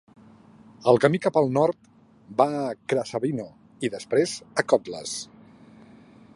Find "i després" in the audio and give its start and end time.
3.89-4.35